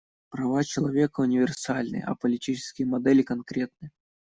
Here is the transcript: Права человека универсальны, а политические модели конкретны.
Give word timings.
Права 0.31 0.63
человека 0.63 1.19
универсальны, 1.19 2.03
а 2.03 2.15
политические 2.15 2.87
модели 2.87 3.21
конкретны. 3.21 3.91